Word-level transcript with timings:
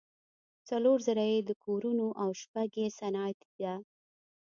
څلور 0.69 0.97
زره 1.07 1.23
یې 1.31 1.39
د 1.43 1.51
کورونو 1.63 2.07
او 2.21 2.29
شپږ 2.41 2.69
یې 2.81 2.87
صنعتي 2.99 3.51
ده. 3.63 3.73